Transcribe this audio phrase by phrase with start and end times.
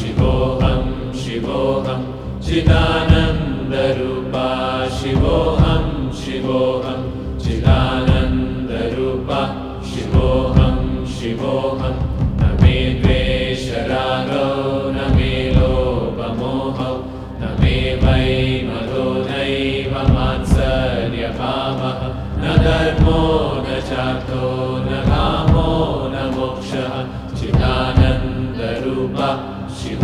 [0.00, 0.82] शिवोऽहं
[1.22, 2.00] शिवोऽहं
[2.46, 3.38] चिदानन्दरूपा
[4.98, 5.84] शिवोऽहं
[6.20, 7.00] शिवोऽहं
[7.44, 9.40] चिदानन्दरूपा
[9.90, 10.76] शिवोऽहं
[11.16, 11.94] शिवोऽहं।
[12.40, 14.48] न मे द्वेषरागौ
[14.96, 16.94] न मे लोपमोहौ
[17.40, 18.30] न मे वै
[18.70, 22.00] तमे नैव मात्सर्यपामः
[22.40, 23.20] न धर्मो
[23.66, 24.44] न चातो
[24.88, 25.70] न कामो
[26.14, 26.92] न मोक्षः
[27.38, 29.30] चिदानन्दरूपा।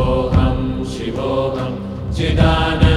[0.00, 1.72] शिवोऽहं शिवोऽहं
[2.16, 2.89] चिदान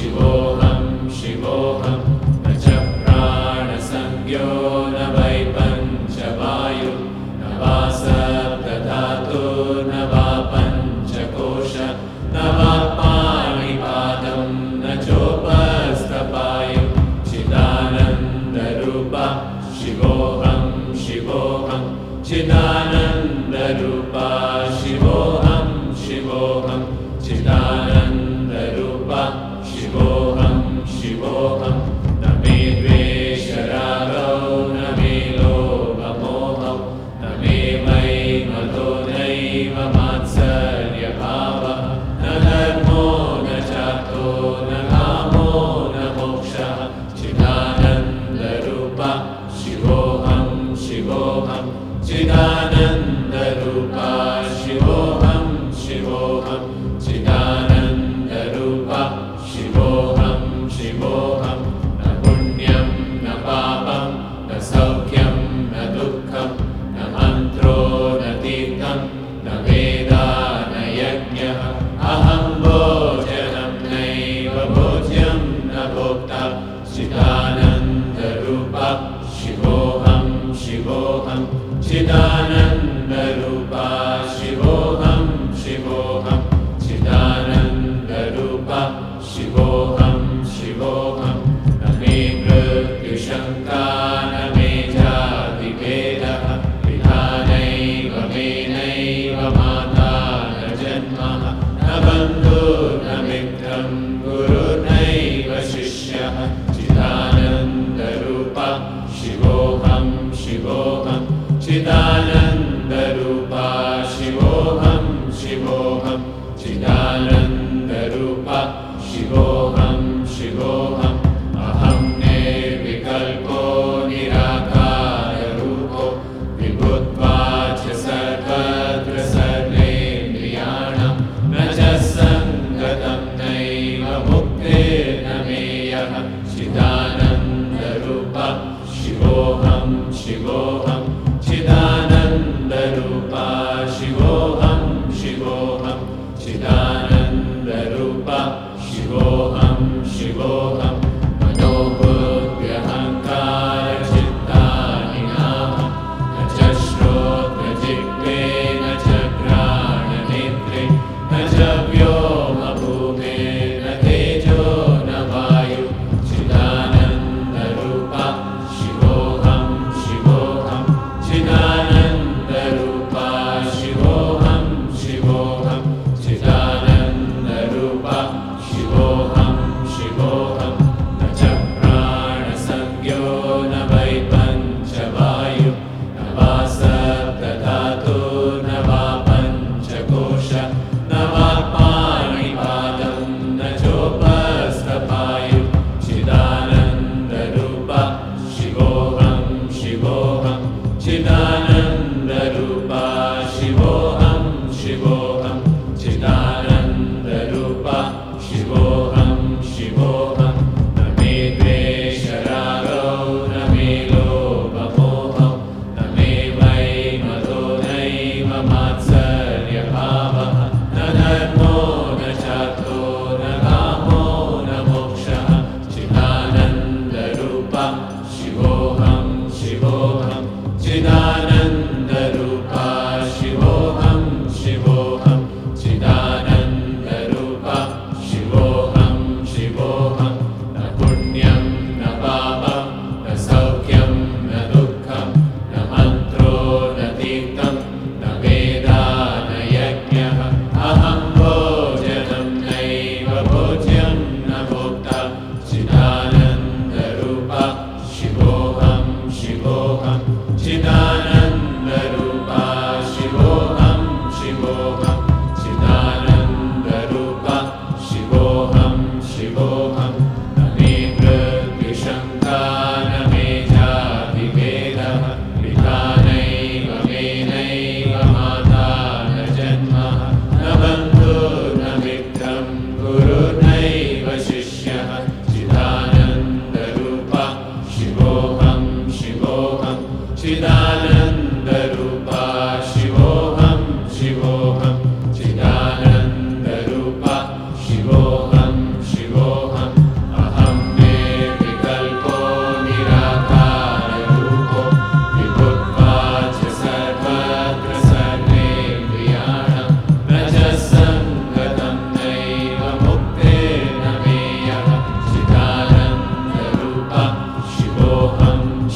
[0.00, 1.99] शिवोऽहं शिवोऽहम्
[54.62, 55.09] शिव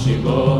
[0.05, 0.54] Shiva.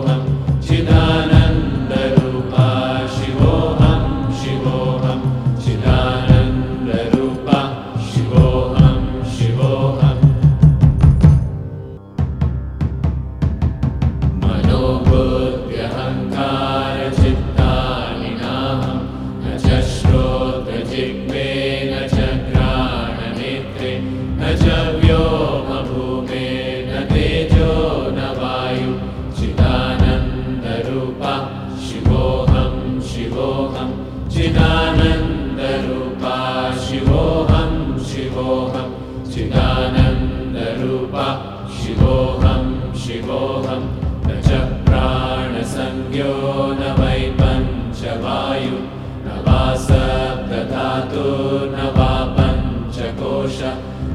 [51.75, 53.59] न वा पञ्चकोश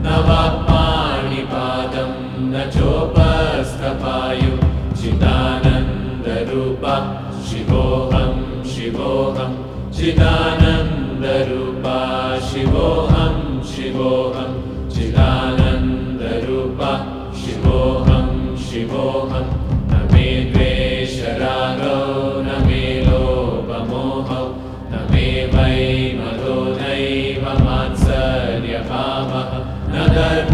[0.06, 2.12] न वा पाणिपादं
[2.52, 4.54] न चोपस्तपायु
[5.00, 6.96] चिदानन्दरूपा
[7.50, 8.32] शिवोऽहं
[8.74, 9.52] शिवोऽहं
[10.00, 11.98] चिदानन्दरूपा
[12.50, 13.36] शिवोऽहं
[13.72, 14.52] शिवोऽहं
[14.96, 16.92] चिदानन्दरूपा
[17.42, 18.28] शिवोऽहं
[18.70, 19.29] शिवोऽहम्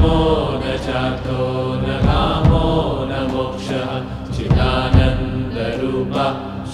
[0.05, 1.41] नमो न चातो
[1.81, 2.65] न कामो
[3.09, 3.89] न मोक्षः
[4.35, 6.25] चिदानन्दरूपा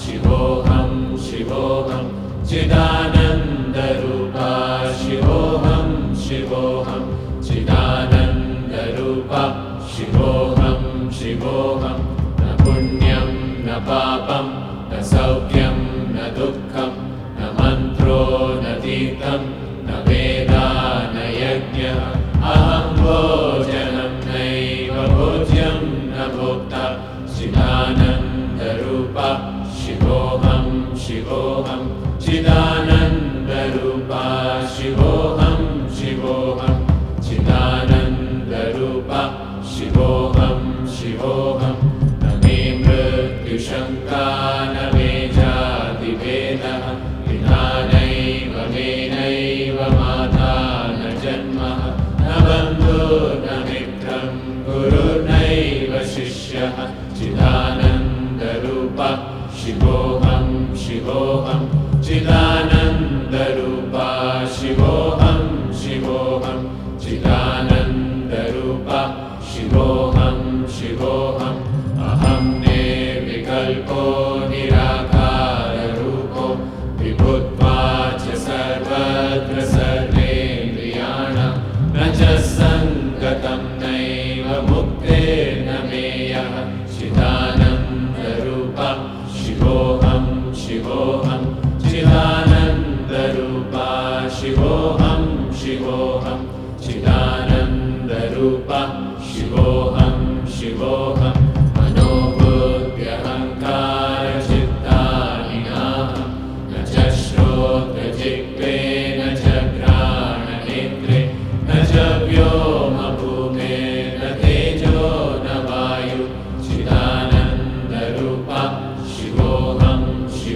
[0.02, 0.92] शिवोऽहं
[1.26, 2.06] शिवोऽहं
[2.50, 4.50] चिदानन्दरूपा
[5.02, 5.90] शिवोऽहं
[6.24, 7.04] शिवोऽहं
[7.48, 9.44] चिदानन्दरूपा
[9.94, 10.82] शिवोऽहं
[11.20, 11.98] शिवोऽहं
[12.42, 13.30] न पुण्यं
[13.68, 14.52] न पापम्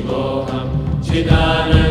[0.06, 0.68] शिवोऽहं
[1.06, 1.85] चिदानन्दरूप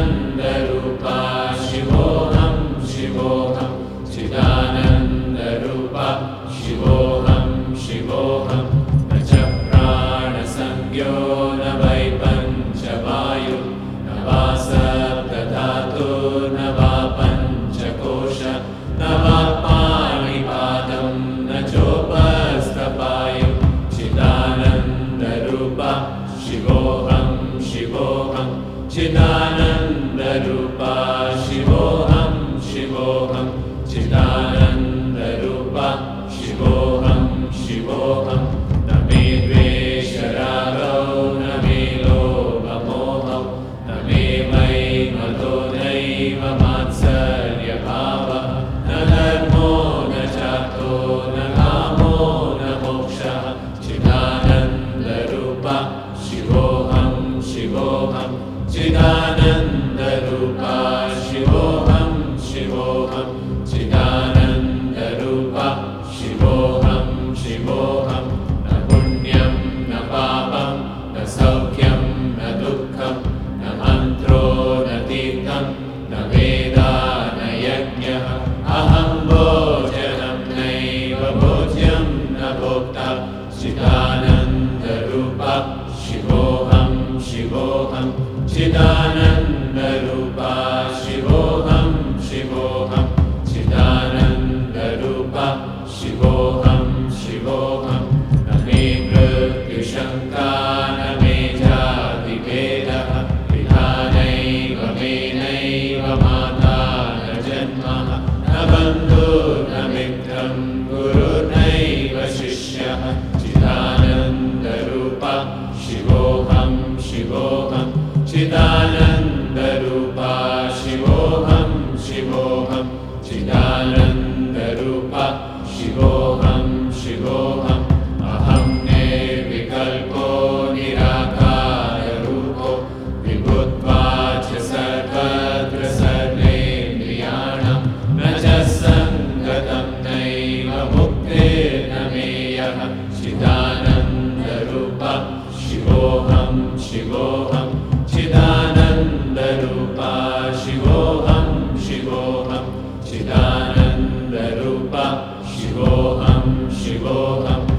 [156.05, 157.74] शिवोऽहं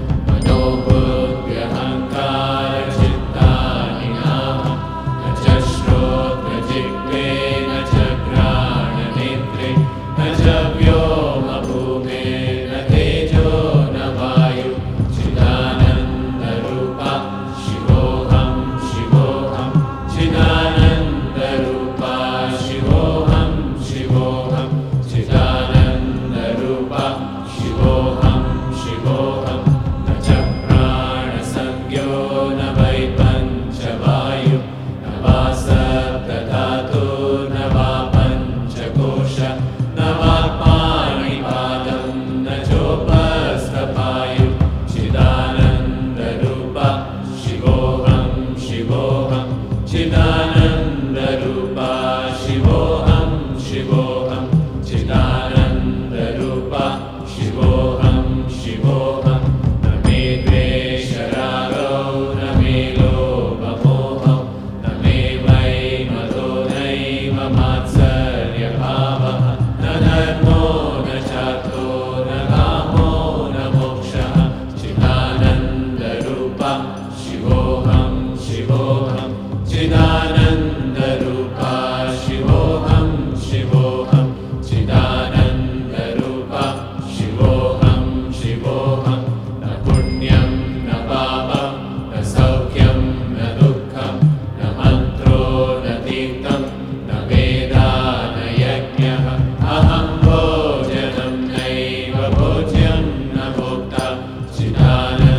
[104.56, 105.35] Chidananda.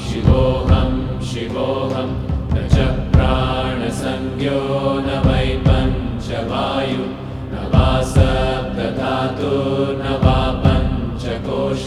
[0.00, 0.90] शिवोऽहं
[1.30, 2.08] शिवोऽहं
[2.52, 2.76] न च
[3.14, 4.60] प्राणसंज्ञो
[5.06, 7.04] न वै पञ्चवायु
[7.52, 9.52] न वा सप्तधातु
[10.00, 11.84] न वा पञ्चकोश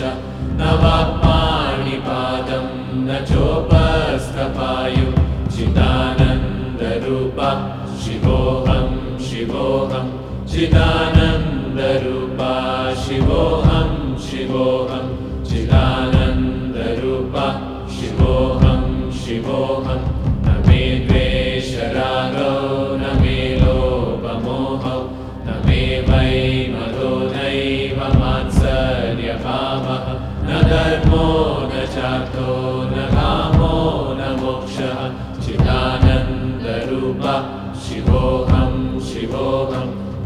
[0.60, 2.66] न वा पाणिपादं
[3.08, 5.08] न चोपस्तपायु
[5.56, 7.50] चिदानन्दरूपा
[8.06, 8.88] शिवोऽहं
[9.28, 10.08] शिवोऽहं
[10.54, 12.52] चिदानन्दरूपा
[13.06, 13.44] शिवो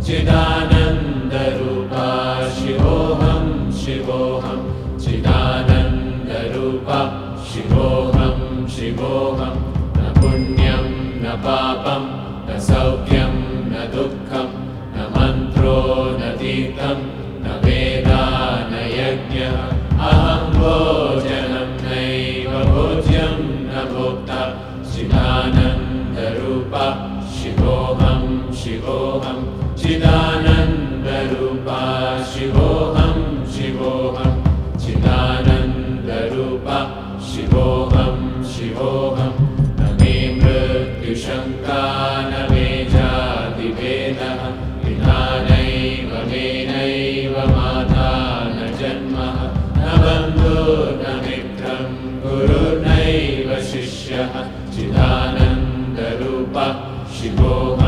[0.09, 2.05] चिदानन्दरूपा
[2.57, 3.45] शिवोऽहं।
[3.79, 4.61] शिवोऽहं
[4.99, 6.99] चिदानन्दरूपा
[7.49, 8.39] शिवोऽहं
[8.75, 9.55] शिवोऽहं।
[9.97, 10.85] न पुण्यं
[11.23, 12.03] न पापं
[12.47, 13.33] न सौख्यं
[13.71, 14.58] न दुःखम्
[54.75, 56.55] चिदानन्दरूप
[57.15, 57.78] शिवो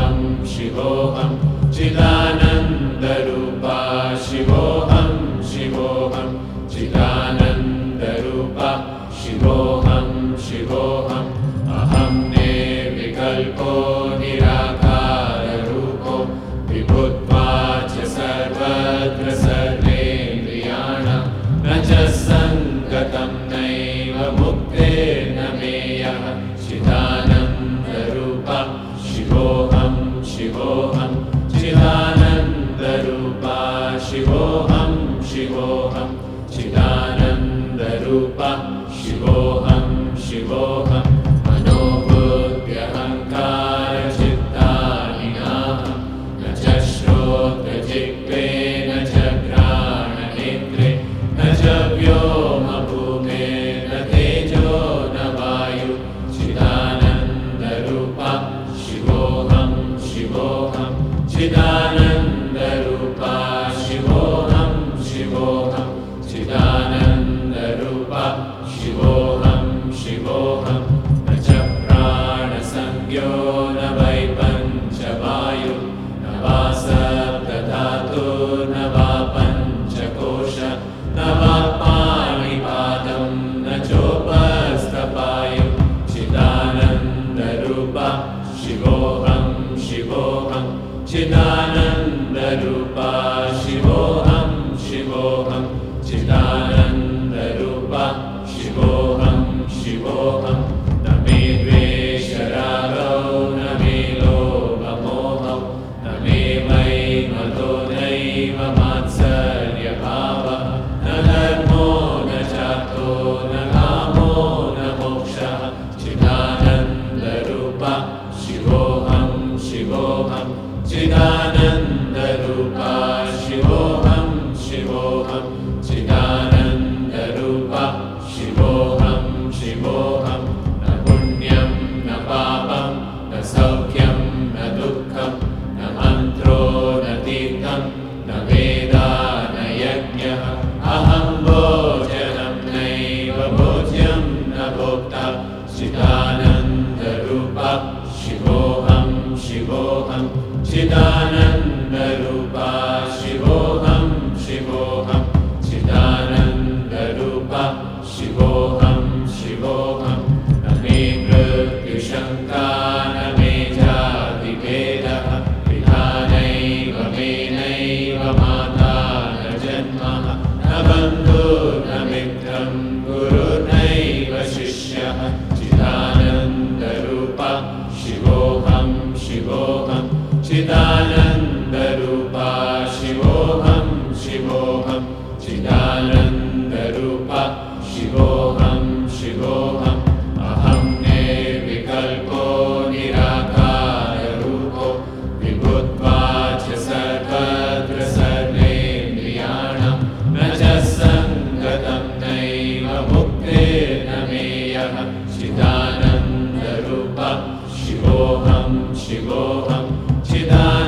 [208.12, 208.72] शिवोऽहं
[209.02, 209.84] शिवोऽहं
[210.28, 210.81] चिदानन्दरूपा